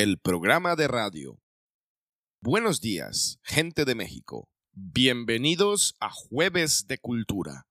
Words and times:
El 0.00 0.20
programa 0.20 0.76
de 0.76 0.86
radio. 0.86 1.40
Buenos 2.40 2.80
días, 2.80 3.40
gente 3.42 3.84
de 3.84 3.96
México. 3.96 4.48
Bienvenidos 4.70 5.96
a 5.98 6.08
Jueves 6.08 6.86
de 6.86 6.98
Cultura, 6.98 7.66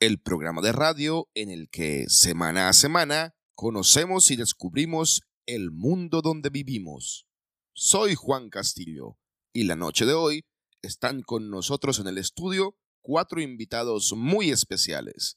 el 0.00 0.18
programa 0.18 0.62
de 0.62 0.72
radio 0.72 1.28
en 1.34 1.50
el 1.50 1.68
que 1.68 2.06
semana 2.08 2.70
a 2.70 2.72
semana 2.72 3.34
conocemos 3.54 4.30
y 4.30 4.36
descubrimos 4.36 5.20
el 5.44 5.70
mundo 5.70 6.22
donde 6.22 6.48
vivimos. 6.48 7.26
Soy 7.74 8.14
Juan 8.14 8.48
Castillo 8.48 9.18
y 9.52 9.64
la 9.64 9.76
noche 9.76 10.06
de 10.06 10.14
hoy 10.14 10.46
están 10.80 11.20
con 11.20 11.50
nosotros 11.50 11.98
en 11.98 12.06
el 12.06 12.16
estudio 12.16 12.78
cuatro 13.02 13.42
invitados 13.42 14.14
muy 14.16 14.48
especiales. 14.48 15.36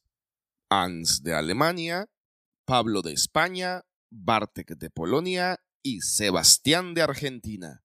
Hans 0.69 1.23
de 1.23 1.33
Alemania, 1.33 2.07
Pablo 2.63 3.01
de 3.01 3.11
España, 3.11 3.81
Bartek 4.09 4.77
de 4.77 4.89
Polonia 4.89 5.59
y 5.83 6.01
Sebastián 6.01 6.93
de 6.93 7.01
Argentina. 7.01 7.83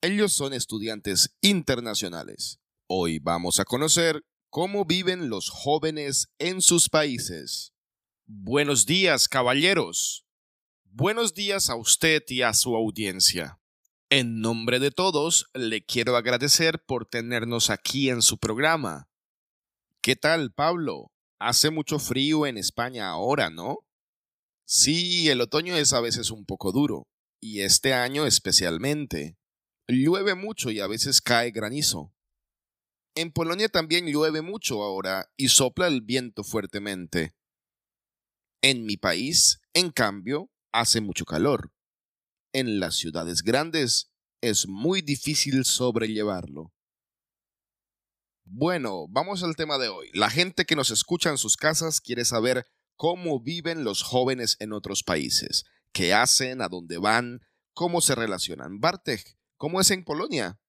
Ellos 0.00 0.32
son 0.32 0.52
estudiantes 0.52 1.36
internacionales. 1.40 2.60
Hoy 2.86 3.18
vamos 3.18 3.60
a 3.60 3.64
conocer 3.64 4.24
cómo 4.48 4.84
viven 4.84 5.28
los 5.28 5.48
jóvenes 5.48 6.32
en 6.38 6.62
sus 6.62 6.88
países. 6.88 7.72
Buenos 8.26 8.86
días, 8.86 9.28
caballeros. 9.28 10.26
Buenos 10.84 11.34
días 11.34 11.70
a 11.70 11.76
usted 11.76 12.22
y 12.28 12.42
a 12.42 12.52
su 12.54 12.74
audiencia. 12.74 13.60
En 14.08 14.40
nombre 14.40 14.80
de 14.80 14.90
todos, 14.90 15.46
le 15.54 15.84
quiero 15.84 16.16
agradecer 16.16 16.82
por 16.84 17.06
tenernos 17.06 17.70
aquí 17.70 18.10
en 18.10 18.22
su 18.22 18.38
programa. 18.38 19.08
¿Qué 20.00 20.16
tal, 20.16 20.52
Pablo? 20.52 21.12
Hace 21.38 21.70
mucho 21.70 21.98
frío 21.98 22.46
en 22.46 22.58
España 22.58 23.08
ahora, 23.08 23.50
¿no? 23.50 23.78
Sí, 24.64 25.28
el 25.28 25.40
otoño 25.40 25.76
es 25.76 25.92
a 25.92 26.00
veces 26.00 26.30
un 26.30 26.44
poco 26.44 26.72
duro, 26.72 27.06
y 27.40 27.62
este 27.62 27.94
año 27.94 28.26
especialmente. 28.26 29.38
Llueve 29.88 30.34
mucho 30.34 30.70
y 30.70 30.80
a 30.80 30.86
veces 30.86 31.20
cae 31.20 31.50
granizo. 31.50 32.14
En 33.16 33.32
Polonia 33.32 33.68
también 33.68 34.06
llueve 34.06 34.40
mucho 34.42 34.82
ahora 34.82 35.32
y 35.36 35.48
sopla 35.48 35.88
el 35.88 36.02
viento 36.02 36.44
fuertemente. 36.44 37.34
En 38.62 38.84
mi 38.84 38.96
país, 38.96 39.60
en 39.74 39.90
cambio, 39.90 40.50
hace 40.72 41.00
mucho 41.00 41.24
calor. 41.24 41.72
En 42.52 42.78
las 42.78 42.96
ciudades 42.96 43.42
grandes 43.42 44.12
es 44.40 44.68
muy 44.68 45.02
difícil 45.02 45.64
sobrellevarlo. 45.64 46.72
Bueno, 48.44 49.06
vamos 49.08 49.42
al 49.42 49.56
tema 49.56 49.78
de 49.78 49.88
hoy. 49.88 50.10
La 50.12 50.30
gente 50.30 50.64
que 50.64 50.76
nos 50.76 50.90
escucha 50.90 51.30
en 51.30 51.38
sus 51.38 51.56
casas 51.56 52.00
quiere 52.00 52.24
saber 52.24 52.66
cómo 52.96 53.40
viven 53.40 53.84
los 53.84 54.02
jóvenes 54.02 54.56
en 54.60 54.72
otros 54.72 55.02
países 55.02 55.64
qué 55.92 56.14
hacen, 56.14 56.62
a 56.62 56.68
dónde 56.68 56.98
van, 56.98 57.40
cómo 57.74 58.00
se 58.00 58.14
relacionan. 58.14 58.80
Bartek, 58.80 59.36
¿cómo 59.56 59.80
es 59.80 59.90
en 59.90 60.04
Polonia? 60.04 60.60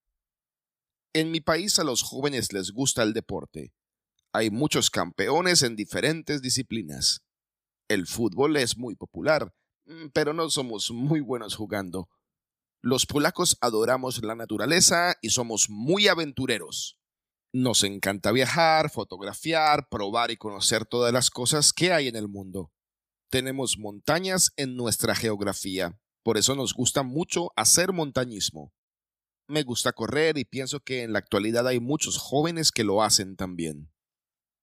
En 1.13 1.31
mi 1.31 1.41
país 1.41 1.77
a 1.79 1.83
los 1.83 2.03
jóvenes 2.03 2.53
les 2.53 2.71
gusta 2.71 3.03
el 3.03 3.13
deporte. 3.13 3.73
Hay 4.33 4.49
muchos 4.49 4.89
campeones 4.89 5.61
en 5.61 5.75
diferentes 5.75 6.41
disciplinas. 6.41 7.25
El 7.89 8.07
fútbol 8.07 8.55
es 8.55 8.77
muy 8.77 8.95
popular, 8.95 9.53
mm, 9.85 10.07
pero 10.13 10.33
no 10.33 10.49
somos 10.49 10.91
muy 10.91 11.19
buenos 11.19 11.55
jugando. 11.55 12.09
Los 12.81 13.05
polacos 13.05 13.57
adoramos 13.61 14.23
la 14.23 14.35
naturaleza 14.35 15.15
y 15.21 15.29
somos 15.29 15.69
muy 15.69 16.07
aventureros. 16.07 16.97
Nos 17.53 17.83
encanta 17.83 18.31
viajar, 18.31 18.89
fotografiar, 18.89 19.89
probar 19.89 20.31
y 20.31 20.37
conocer 20.37 20.85
todas 20.85 21.11
las 21.11 21.29
cosas 21.29 21.73
que 21.73 21.91
hay 21.91 22.07
en 22.07 22.15
el 22.15 22.29
mundo 22.29 22.71
tenemos 23.31 23.79
montañas 23.79 24.51
en 24.57 24.75
nuestra 24.75 25.15
geografía, 25.15 25.97
por 26.21 26.37
eso 26.37 26.53
nos 26.53 26.73
gusta 26.73 27.01
mucho 27.01 27.51
hacer 27.55 27.93
montañismo. 27.93 28.73
Me 29.47 29.63
gusta 29.63 29.93
correr 29.93 30.37
y 30.37 30.45
pienso 30.45 30.81
que 30.81 31.01
en 31.01 31.13
la 31.13 31.19
actualidad 31.19 31.67
hay 31.67 31.79
muchos 31.79 32.17
jóvenes 32.17 32.71
que 32.71 32.83
lo 32.83 33.01
hacen 33.01 33.35
también. 33.35 33.91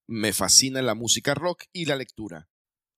Me 0.06 0.32
fascina 0.32 0.82
la 0.82 0.94
música 0.94 1.34
rock 1.34 1.64
y 1.72 1.86
la 1.86 1.96
lectura. 1.96 2.48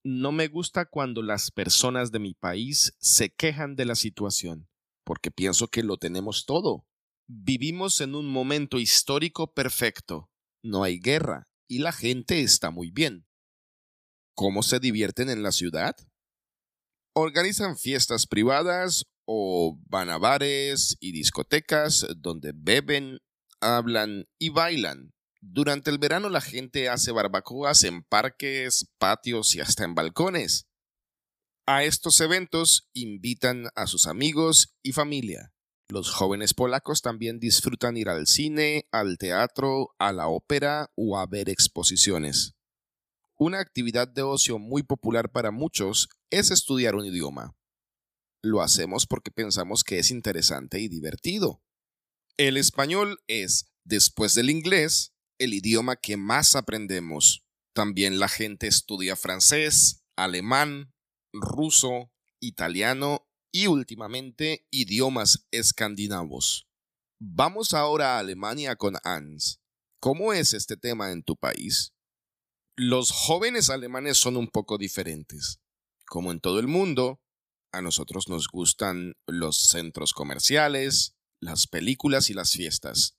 No 0.04 0.32
me 0.32 0.48
gusta 0.48 0.86
cuando 0.86 1.22
las 1.22 1.50
personas 1.50 2.10
de 2.10 2.18
mi 2.18 2.34
país 2.34 2.94
se 2.98 3.30
quejan 3.30 3.76
de 3.76 3.84
la 3.84 3.94
situación, 3.94 4.68
porque 5.04 5.30
pienso 5.30 5.68
que 5.68 5.82
lo 5.82 5.96
tenemos 5.96 6.46
todo. 6.46 6.86
Vivimos 7.28 8.00
en 8.00 8.14
un 8.14 8.26
momento 8.26 8.78
histórico 8.78 9.52
perfecto. 9.52 10.30
No 10.62 10.82
hay 10.82 10.98
guerra 10.98 11.48
y 11.68 11.78
la 11.78 11.92
gente 11.92 12.40
está 12.40 12.70
muy 12.70 12.90
bien. 12.90 13.26
¿Cómo 14.40 14.62
se 14.62 14.80
divierten 14.80 15.28
en 15.28 15.42
la 15.42 15.52
ciudad? 15.52 15.94
Organizan 17.12 17.76
fiestas 17.76 18.26
privadas 18.26 19.04
o 19.26 19.78
van 19.86 20.08
a 20.08 20.16
bares 20.16 20.96
y 20.98 21.12
discotecas 21.12 22.06
donde 22.16 22.52
beben, 22.54 23.18
hablan 23.60 24.24
y 24.38 24.48
bailan. 24.48 25.12
Durante 25.42 25.90
el 25.90 25.98
verano 25.98 26.30
la 26.30 26.40
gente 26.40 26.88
hace 26.88 27.12
barbacoas 27.12 27.84
en 27.84 28.02
parques, 28.02 28.90
patios 28.96 29.54
y 29.56 29.60
hasta 29.60 29.84
en 29.84 29.94
balcones. 29.94 30.64
A 31.66 31.84
estos 31.84 32.18
eventos 32.22 32.88
invitan 32.94 33.66
a 33.74 33.86
sus 33.86 34.06
amigos 34.06 34.74
y 34.82 34.92
familia. 34.92 35.52
Los 35.90 36.10
jóvenes 36.10 36.54
polacos 36.54 37.02
también 37.02 37.40
disfrutan 37.40 37.98
ir 37.98 38.08
al 38.08 38.26
cine, 38.26 38.88
al 38.90 39.18
teatro, 39.18 39.90
a 39.98 40.14
la 40.14 40.28
ópera 40.28 40.90
o 40.96 41.18
a 41.18 41.26
ver 41.26 41.50
exposiciones. 41.50 42.54
Una 43.42 43.58
actividad 43.58 44.06
de 44.06 44.20
ocio 44.20 44.58
muy 44.58 44.82
popular 44.82 45.32
para 45.32 45.50
muchos 45.50 46.10
es 46.28 46.50
estudiar 46.50 46.94
un 46.94 47.06
idioma. 47.06 47.56
Lo 48.42 48.60
hacemos 48.60 49.06
porque 49.06 49.30
pensamos 49.30 49.82
que 49.82 49.98
es 49.98 50.10
interesante 50.10 50.78
y 50.78 50.88
divertido. 50.88 51.62
El 52.36 52.58
español 52.58 53.18
es, 53.28 53.72
después 53.82 54.34
del 54.34 54.50
inglés, 54.50 55.14
el 55.38 55.54
idioma 55.54 55.96
que 55.96 56.18
más 56.18 56.54
aprendemos. 56.54 57.46
También 57.74 58.18
la 58.18 58.28
gente 58.28 58.66
estudia 58.66 59.16
francés, 59.16 60.04
alemán, 60.16 60.92
ruso, 61.32 62.12
italiano 62.40 63.26
y 63.50 63.68
últimamente 63.68 64.66
idiomas 64.70 65.46
escandinavos. 65.50 66.68
Vamos 67.18 67.72
ahora 67.72 68.16
a 68.16 68.18
Alemania 68.18 68.76
con 68.76 68.96
Hans. 69.02 69.62
¿Cómo 69.98 70.34
es 70.34 70.52
este 70.52 70.76
tema 70.76 71.10
en 71.10 71.22
tu 71.22 71.38
país? 71.38 71.94
Los 72.82 73.10
jóvenes 73.10 73.68
alemanes 73.68 74.16
son 74.16 74.38
un 74.38 74.48
poco 74.48 74.78
diferentes. 74.78 75.60
Como 76.06 76.32
en 76.32 76.40
todo 76.40 76.60
el 76.60 76.66
mundo, 76.66 77.20
a 77.72 77.82
nosotros 77.82 78.30
nos 78.30 78.48
gustan 78.48 79.16
los 79.26 79.68
centros 79.68 80.14
comerciales, 80.14 81.14
las 81.40 81.66
películas 81.66 82.30
y 82.30 82.32
las 82.32 82.52
fiestas. 82.52 83.18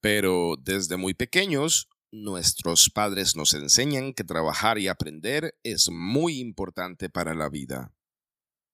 Pero 0.00 0.56
desde 0.60 0.96
muy 0.96 1.14
pequeños, 1.14 1.88
nuestros 2.10 2.90
padres 2.90 3.36
nos 3.36 3.54
enseñan 3.54 4.12
que 4.12 4.24
trabajar 4.24 4.80
y 4.80 4.88
aprender 4.88 5.56
es 5.62 5.88
muy 5.88 6.40
importante 6.40 7.08
para 7.08 7.36
la 7.36 7.48
vida. 7.48 7.94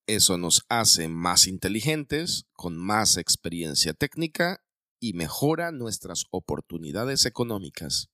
Eso 0.06 0.38
nos 0.38 0.64
hace 0.70 1.08
más 1.08 1.46
inteligentes, 1.46 2.46
con 2.54 2.78
más 2.78 3.18
experiencia 3.18 3.92
técnica 3.92 4.64
y 4.98 5.12
mejora 5.12 5.72
nuestras 5.72 6.24
oportunidades 6.30 7.26
económicas. 7.26 8.08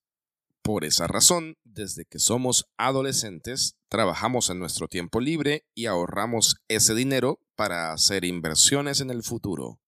Por 0.63 0.85
esa 0.85 1.07
razón, 1.07 1.57
desde 1.63 2.05
que 2.05 2.19
somos 2.19 2.69
adolescentes, 2.77 3.77
trabajamos 3.89 4.51
en 4.51 4.59
nuestro 4.59 4.87
tiempo 4.87 5.19
libre 5.19 5.65
y 5.73 5.87
ahorramos 5.87 6.57
ese 6.67 6.93
dinero 6.93 7.39
para 7.55 7.93
hacer 7.93 8.25
inversiones 8.25 9.01
en 9.01 9.09
el 9.09 9.23
futuro. 9.23 9.81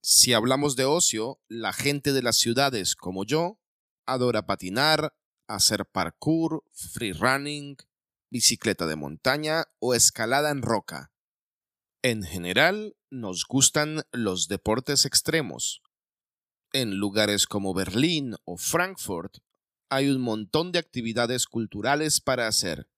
Si 0.00 0.34
hablamos 0.34 0.76
de 0.76 0.84
ocio, 0.84 1.40
la 1.48 1.72
gente 1.72 2.12
de 2.12 2.22
las 2.22 2.36
ciudades 2.36 2.94
como 2.94 3.24
yo 3.24 3.58
adora 4.06 4.46
patinar, 4.46 5.14
hacer 5.48 5.84
parkour, 5.84 6.62
free 6.72 7.12
running, 7.12 7.76
bicicleta 8.30 8.86
de 8.86 8.94
montaña 8.94 9.64
o 9.80 9.94
escalada 9.94 10.50
en 10.50 10.62
roca. 10.62 11.12
En 12.02 12.22
general, 12.22 12.96
nos 13.10 13.44
gustan 13.46 14.04
los 14.12 14.46
deportes 14.46 15.04
extremos. 15.04 15.82
En 16.72 16.96
lugares 16.98 17.46
como 17.46 17.74
Berlín 17.74 18.36
o 18.44 18.56
Frankfurt 18.56 19.38
hay 19.90 20.08
un 20.08 20.20
montón 20.20 20.72
de 20.72 20.78
actividades 20.78 21.46
culturales 21.46 22.20
para 22.20 22.46
hacer. 22.46 22.88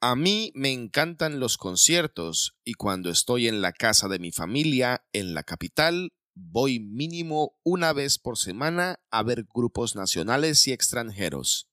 A 0.00 0.16
mí 0.16 0.52
me 0.54 0.70
encantan 0.70 1.40
los 1.40 1.56
conciertos 1.56 2.58
y 2.62 2.74
cuando 2.74 3.10
estoy 3.10 3.48
en 3.48 3.62
la 3.62 3.72
casa 3.72 4.08
de 4.08 4.18
mi 4.18 4.32
familia 4.32 5.06
en 5.12 5.32
la 5.32 5.44
capital, 5.44 6.12
voy 6.34 6.80
mínimo 6.80 7.58
una 7.62 7.92
vez 7.92 8.18
por 8.18 8.36
semana 8.36 9.00
a 9.10 9.22
ver 9.22 9.46
grupos 9.54 9.96
nacionales 9.96 10.66
y 10.66 10.72
extranjeros. 10.72 11.70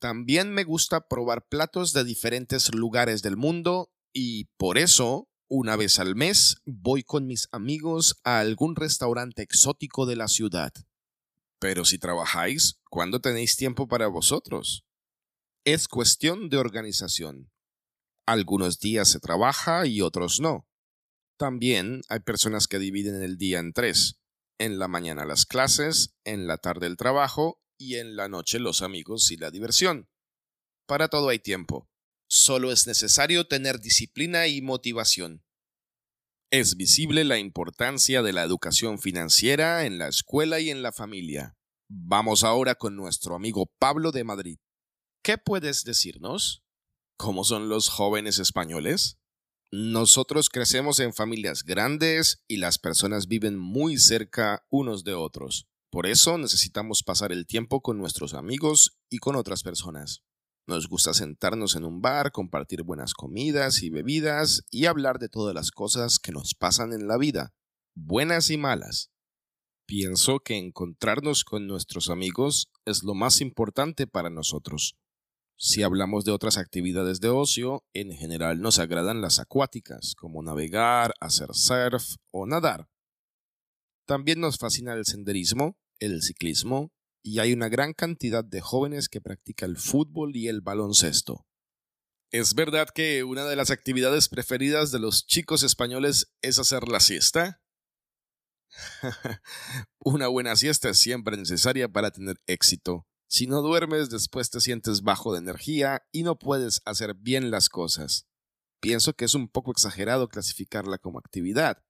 También 0.00 0.52
me 0.52 0.64
gusta 0.64 1.08
probar 1.08 1.48
platos 1.48 1.92
de 1.92 2.04
diferentes 2.04 2.72
lugares 2.72 3.20
del 3.22 3.36
mundo 3.36 3.92
y 4.12 4.44
por 4.56 4.78
eso, 4.78 5.28
una 5.48 5.76
vez 5.76 5.98
al 5.98 6.14
mes, 6.14 6.62
voy 6.64 7.02
con 7.02 7.26
mis 7.26 7.48
amigos 7.52 8.18
a 8.22 8.38
algún 8.38 8.76
restaurante 8.76 9.42
exótico 9.42 10.06
de 10.06 10.16
la 10.16 10.28
ciudad. 10.28 10.72
Pero 11.58 11.84
si 11.84 11.98
trabajáis, 11.98 12.80
¿cuándo 12.88 13.20
tenéis 13.20 13.56
tiempo 13.56 13.88
para 13.88 14.06
vosotros? 14.06 14.84
Es 15.64 15.88
cuestión 15.88 16.48
de 16.48 16.56
organización. 16.56 17.50
Algunos 18.26 18.78
días 18.78 19.08
se 19.08 19.20
trabaja 19.20 19.86
y 19.86 20.00
otros 20.00 20.40
no. 20.40 20.68
También 21.38 22.02
hay 22.08 22.20
personas 22.20 22.66
que 22.66 22.78
dividen 22.78 23.22
el 23.22 23.38
día 23.38 23.58
en 23.58 23.72
tres. 23.72 24.20
En 24.58 24.78
la 24.78 24.88
mañana 24.88 25.24
las 25.24 25.46
clases, 25.46 26.16
en 26.24 26.46
la 26.46 26.58
tarde 26.58 26.86
el 26.86 26.96
trabajo 26.96 27.62
y 27.78 27.96
en 27.96 28.16
la 28.16 28.28
noche 28.28 28.58
los 28.58 28.82
amigos 28.82 29.30
y 29.30 29.36
la 29.36 29.50
diversión. 29.50 30.08
Para 30.86 31.08
todo 31.08 31.28
hay 31.28 31.38
tiempo. 31.38 31.88
Solo 32.28 32.72
es 32.72 32.86
necesario 32.86 33.46
tener 33.46 33.80
disciplina 33.80 34.46
y 34.46 34.60
motivación. 34.60 35.44
Es 36.50 36.78
visible 36.78 37.24
la 37.24 37.38
importancia 37.38 38.22
de 38.22 38.32
la 38.32 38.42
educación 38.42 38.98
financiera 38.98 39.84
en 39.84 39.98
la 39.98 40.08
escuela 40.08 40.60
y 40.60 40.70
en 40.70 40.80
la 40.80 40.92
familia. 40.92 41.58
Vamos 41.90 42.42
ahora 42.42 42.74
con 42.74 42.96
nuestro 42.96 43.34
amigo 43.34 43.70
Pablo 43.78 44.12
de 44.12 44.24
Madrid. 44.24 44.58
¿Qué 45.22 45.36
puedes 45.36 45.84
decirnos? 45.84 46.64
¿Cómo 47.18 47.44
son 47.44 47.68
los 47.68 47.90
jóvenes 47.90 48.38
españoles? 48.38 49.18
Nosotros 49.70 50.48
crecemos 50.48 51.00
en 51.00 51.12
familias 51.12 51.64
grandes 51.64 52.42
y 52.48 52.56
las 52.56 52.78
personas 52.78 53.28
viven 53.28 53.58
muy 53.58 53.98
cerca 53.98 54.64
unos 54.70 55.04
de 55.04 55.12
otros. 55.12 55.66
Por 55.90 56.06
eso 56.06 56.38
necesitamos 56.38 57.02
pasar 57.02 57.30
el 57.30 57.46
tiempo 57.46 57.82
con 57.82 57.98
nuestros 57.98 58.32
amigos 58.32 58.98
y 59.10 59.18
con 59.18 59.36
otras 59.36 59.62
personas. 59.62 60.22
Nos 60.68 60.86
gusta 60.86 61.14
sentarnos 61.14 61.76
en 61.76 61.86
un 61.86 62.02
bar, 62.02 62.30
compartir 62.30 62.82
buenas 62.82 63.14
comidas 63.14 63.82
y 63.82 63.88
bebidas 63.88 64.66
y 64.70 64.84
hablar 64.84 65.18
de 65.18 65.30
todas 65.30 65.54
las 65.54 65.70
cosas 65.70 66.18
que 66.18 66.30
nos 66.30 66.54
pasan 66.54 66.92
en 66.92 67.08
la 67.08 67.16
vida, 67.16 67.54
buenas 67.94 68.50
y 68.50 68.58
malas. 68.58 69.10
Pienso 69.86 70.40
que 70.40 70.58
encontrarnos 70.58 71.44
con 71.44 71.66
nuestros 71.66 72.10
amigos 72.10 72.70
es 72.84 73.02
lo 73.02 73.14
más 73.14 73.40
importante 73.40 74.06
para 74.06 74.28
nosotros. 74.28 74.98
Si 75.56 75.82
hablamos 75.82 76.26
de 76.26 76.32
otras 76.32 76.58
actividades 76.58 77.20
de 77.20 77.30
ocio, 77.30 77.82
en 77.94 78.12
general 78.12 78.60
nos 78.60 78.78
agradan 78.78 79.22
las 79.22 79.38
acuáticas, 79.38 80.14
como 80.18 80.42
navegar, 80.42 81.14
hacer 81.18 81.48
surf 81.54 82.16
o 82.30 82.44
nadar. 82.44 82.90
También 84.06 84.38
nos 84.38 84.58
fascina 84.58 84.92
el 84.92 85.06
senderismo, 85.06 85.78
el 85.98 86.20
ciclismo, 86.20 86.92
y 87.28 87.40
hay 87.40 87.52
una 87.52 87.68
gran 87.68 87.92
cantidad 87.92 88.42
de 88.42 88.62
jóvenes 88.62 89.10
que 89.10 89.20
practican 89.20 89.68
el 89.70 89.76
fútbol 89.76 90.34
y 90.34 90.48
el 90.48 90.62
baloncesto. 90.62 91.46
¿Es 92.32 92.54
verdad 92.54 92.88
que 92.88 93.22
una 93.22 93.44
de 93.44 93.54
las 93.54 93.70
actividades 93.70 94.30
preferidas 94.30 94.92
de 94.92 94.98
los 94.98 95.26
chicos 95.26 95.62
españoles 95.62 96.32
es 96.40 96.58
hacer 96.58 96.88
la 96.88 97.00
siesta? 97.00 97.60
Una 99.98 100.28
buena 100.28 100.56
siesta 100.56 100.88
es 100.88 100.98
siempre 100.98 101.36
necesaria 101.36 101.88
para 101.90 102.10
tener 102.10 102.40
éxito. 102.46 103.06
Si 103.28 103.46
no 103.46 103.60
duermes, 103.60 104.08
después 104.08 104.48
te 104.48 104.60
sientes 104.60 105.02
bajo 105.02 105.34
de 105.34 105.40
energía 105.40 106.02
y 106.10 106.22
no 106.22 106.38
puedes 106.38 106.80
hacer 106.86 107.14
bien 107.14 107.50
las 107.50 107.68
cosas. 107.68 108.26
Pienso 108.80 109.12
que 109.12 109.26
es 109.26 109.34
un 109.34 109.48
poco 109.48 109.70
exagerado 109.70 110.28
clasificarla 110.28 110.96
como 110.96 111.18
actividad, 111.18 111.82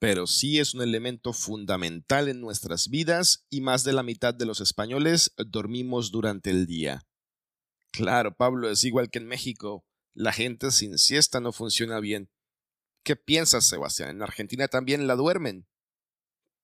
pero 0.00 0.26
sí 0.26 0.58
es 0.58 0.72
un 0.72 0.80
elemento 0.80 1.34
fundamental 1.34 2.28
en 2.28 2.40
nuestras 2.40 2.88
vidas 2.88 3.46
y 3.50 3.60
más 3.60 3.84
de 3.84 3.92
la 3.92 4.02
mitad 4.02 4.34
de 4.34 4.46
los 4.46 4.62
españoles 4.62 5.34
dormimos 5.36 6.10
durante 6.10 6.48
el 6.48 6.66
día. 6.66 7.06
Claro, 7.92 8.34
Pablo, 8.34 8.70
es 8.70 8.82
igual 8.84 9.10
que 9.10 9.18
en 9.18 9.26
México. 9.26 9.84
La 10.14 10.32
gente 10.32 10.70
sin 10.70 10.96
siesta 10.96 11.40
no 11.40 11.52
funciona 11.52 12.00
bien. 12.00 12.30
¿Qué 13.04 13.14
piensas, 13.14 13.66
Sebastián? 13.66 14.08
En 14.08 14.22
Argentina 14.22 14.68
también 14.68 15.06
la 15.06 15.16
duermen. 15.16 15.68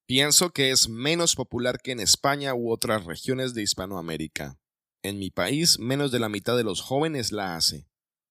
Pienso 0.06 0.50
que 0.50 0.70
es 0.70 0.88
menos 0.88 1.34
popular 1.34 1.80
que 1.82 1.92
en 1.92 2.00
España 2.00 2.54
u 2.54 2.72
otras 2.72 3.04
regiones 3.04 3.52
de 3.52 3.62
Hispanoamérica. 3.62 4.58
En 5.02 5.18
mi 5.18 5.30
país, 5.30 5.78
menos 5.78 6.10
de 6.10 6.20
la 6.20 6.30
mitad 6.30 6.56
de 6.56 6.64
los 6.64 6.80
jóvenes 6.80 7.32
la 7.32 7.54
hace. 7.54 7.86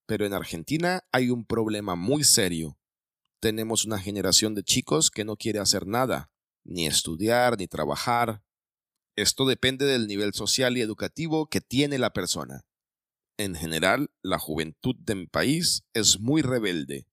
Pero 0.08 0.26
en 0.26 0.34
Argentina 0.34 1.04
hay 1.12 1.30
un 1.30 1.46
problema 1.46 1.96
muy 1.96 2.24
serio. 2.24 2.80
Tenemos 3.46 3.86
una 3.86 4.00
generación 4.00 4.56
de 4.56 4.64
chicos 4.64 5.12
que 5.12 5.24
no 5.24 5.36
quiere 5.36 5.60
hacer 5.60 5.86
nada, 5.86 6.32
ni 6.64 6.88
estudiar, 6.88 7.60
ni 7.60 7.68
trabajar. 7.68 8.42
Esto 9.16 9.46
depende 9.46 9.86
del 9.86 10.08
nivel 10.08 10.34
social 10.34 10.76
y 10.78 10.82
educativo 10.82 11.46
que 11.46 11.62
tiene 11.62 12.00
la 12.00 12.12
persona. 12.12 12.66
En 13.38 13.54
general, 13.54 14.10
la 14.24 14.40
juventud 14.40 14.96
de 14.98 15.14
mi 15.14 15.28
país 15.28 15.84
es 15.94 16.20
muy 16.20 16.42
rebelde. 16.42 17.06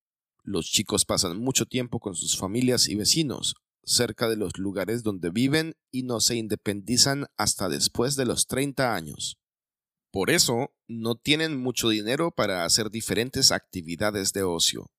Los 0.43 0.70
chicos 0.70 1.05
pasan 1.05 1.37
mucho 1.37 1.67
tiempo 1.67 2.00
con 2.00 2.14
sus 2.14 2.38
familias 2.38 2.88
y 2.88 2.94
vecinos, 2.94 3.55
cerca 3.85 4.31
de 4.31 4.37
los 4.37 4.56
lugares 4.56 5.02
donde 5.02 5.28
viven 5.28 5.75
y 5.90 6.05
no 6.05 6.20
se 6.20 6.37
independizan 6.37 7.26
hasta 7.37 7.69
después 7.69 8.17
de 8.17 8.25
los 8.25 8.46
30 8.46 8.94
años. 8.94 9.37
Por 10.11 10.31
eso, 10.31 10.73
no 10.88 11.14
tienen 11.14 11.58
mucho 11.58 11.90
dinero 11.90 12.31
para 12.31 12.64
hacer 12.64 12.88
diferentes 12.88 13.52
actividades 13.52 14.32
de 14.32 14.44
ocio. 14.44 14.90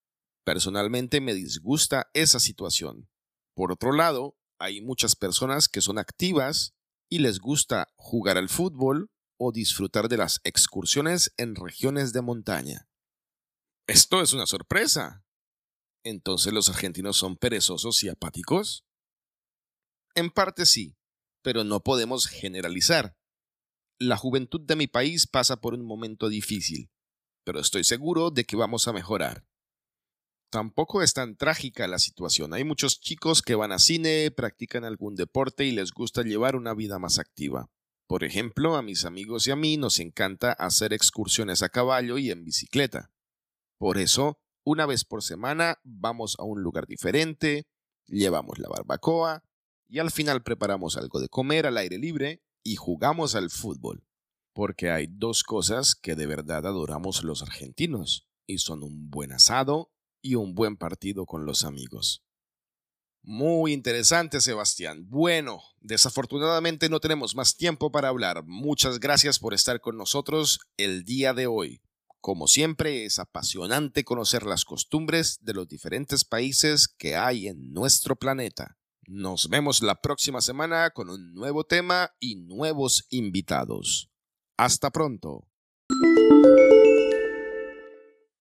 Personalmente 0.44 1.22
me 1.22 1.34
disgusta 1.34 2.10
esa 2.14 2.40
situación. 2.40 3.10
Por 3.56 3.72
otro 3.72 3.94
lado, 3.94 4.38
hay 4.60 4.82
muchas 4.82 5.16
personas 5.16 5.70
que 5.70 5.82
son 5.82 5.98
activas 5.98 6.74
y 7.10 7.20
les 7.20 7.40
gusta 7.40 7.94
jugar 7.96 8.38
al 8.38 8.50
fútbol 8.50 9.12
o 9.38 9.52
disfrutar 9.52 10.10
de 10.10 10.18
las 10.18 10.42
excursiones 10.44 11.34
en 11.38 11.56
regiones 11.56 12.14
de 12.14 12.22
montaña. 12.22 12.88
Esto 13.88 14.22
es 14.22 14.34
una 14.34 14.46
sorpresa. 14.46 15.26
¿Entonces 16.04 16.54
los 16.54 16.70
argentinos 16.70 17.18
son 17.18 17.38
perezosos 17.38 18.04
y 18.04 18.10
apáticos? 18.10 18.86
En 20.16 20.30
parte 20.30 20.66
sí, 20.66 20.96
pero 21.42 21.64
no 21.64 21.82
podemos 21.82 22.28
generalizar. 22.28 23.18
La 24.00 24.18
juventud 24.18 24.62
de 24.62 24.76
mi 24.76 24.88
país 24.88 25.28
pasa 25.28 25.62
por 25.62 25.74
un 25.74 25.86
momento 25.86 26.30
difícil, 26.30 26.92
pero 27.44 27.60
estoy 27.60 27.84
seguro 27.84 28.32
de 28.32 28.44
que 28.44 28.56
vamos 28.56 28.88
a 28.88 28.94
mejorar. 28.94 29.46
Tampoco 30.54 31.02
es 31.02 31.16
tan 31.16 31.36
trágica 31.36 31.88
la 31.88 31.98
situación. 31.98 32.54
Hay 32.54 32.64
muchos 32.64 33.00
chicos 33.00 33.42
que 33.42 33.56
van 33.56 33.72
a 33.72 33.80
cine, 33.80 34.30
practican 34.30 34.86
algún 34.86 35.16
deporte 35.16 35.66
y 35.66 35.72
les 35.72 35.92
gusta 35.92 36.22
llevar 36.22 36.56
una 36.56 36.76
vida 36.76 37.00
más 37.00 37.18
activa. 37.18 37.72
Por 38.06 38.24
ejemplo, 38.24 38.76
a 38.76 38.84
mis 38.84 39.04
amigos 39.04 39.48
y 39.48 39.52
a 39.52 39.56
mí 39.56 39.78
nos 39.78 39.98
encanta 39.98 40.52
hacer 40.52 40.94
excursiones 40.94 41.64
a 41.64 41.70
caballo 41.70 42.20
y 42.20 42.30
en 42.30 42.44
bicicleta. 42.44 43.12
Por 43.80 43.98
eso, 43.98 44.38
una 44.64 44.86
vez 44.86 45.06
por 45.06 45.24
semana 45.24 45.80
vamos 45.84 46.36
a 46.38 46.44
un 46.44 46.62
lugar 46.62 46.86
diferente, 46.86 47.66
llevamos 48.06 48.60
la 48.60 48.70
barbacoa 48.70 49.44
y 49.90 49.98
al 49.98 50.12
final 50.12 50.44
preparamos 50.44 50.98
algo 50.98 51.20
de 51.20 51.30
comer 51.30 51.66
al 51.66 51.78
aire 51.78 51.98
libre 51.98 52.44
y 52.62 52.76
jugamos 52.76 53.34
al 53.34 53.50
fútbol. 53.50 54.06
Porque 54.54 54.92
hay 54.92 55.08
dos 55.10 55.44
cosas 55.44 55.96
que 55.96 56.14
de 56.14 56.28
verdad 56.28 56.68
adoramos 56.68 57.24
los 57.24 57.42
argentinos, 57.42 58.30
y 58.46 58.60
son 58.60 58.84
un 58.84 59.10
buen 59.10 59.32
asado 59.32 59.90
y 60.24 60.34
un 60.34 60.56
buen 60.56 60.78
partido 60.78 61.28
con 61.28 61.46
los 61.46 61.64
amigos. 61.64 62.24
Muy 63.22 63.72
interesante, 63.72 64.42
Sebastián. 64.42 65.06
Bueno, 65.08 65.62
desafortunadamente 65.80 66.90
no 66.90 67.00
tenemos 67.00 67.36
más 67.36 67.56
tiempo 67.56 67.92
para 67.92 68.10
hablar. 68.10 68.44
Muchas 68.46 69.00
gracias 69.00 69.40
por 69.40 69.54
estar 69.54 69.80
con 69.80 69.98
nosotros 69.98 70.60
el 70.78 71.06
día 71.06 71.34
de 71.34 71.48
hoy. 71.48 71.82
Como 72.20 72.48
siempre, 72.48 73.06
es 73.06 73.20
apasionante 73.20 74.04
conocer 74.04 74.44
las 74.44 74.66
costumbres 74.66 75.40
de 75.42 75.54
los 75.54 75.68
diferentes 75.68 76.26
países 76.26 76.88
que 76.88 77.16
hay 77.16 77.48
en 77.48 77.72
nuestro 77.72 78.16
planeta. 78.16 78.78
Nos 79.08 79.50
vemos 79.50 79.82
la 79.82 80.02
próxima 80.02 80.42
semana 80.42 80.90
con 80.92 81.10
un 81.10 81.34
nuevo 81.34 81.66
tema 81.66 82.12
y 82.20 82.36
nuevos 82.36 83.06
invitados. 83.10 84.10
Hasta 84.58 84.92
pronto. 84.92 85.48